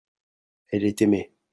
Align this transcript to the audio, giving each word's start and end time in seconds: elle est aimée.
elle 0.69 0.85
est 0.85 1.03
aimée. 1.03 1.31